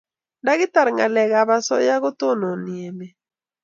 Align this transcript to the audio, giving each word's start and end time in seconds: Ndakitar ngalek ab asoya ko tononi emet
Ndakitar 0.41 0.87
ngalek 0.95 1.31
ab 1.41 1.49
asoya 1.57 1.95
ko 2.03 2.09
tononi 2.19 2.73
emet 2.87 3.15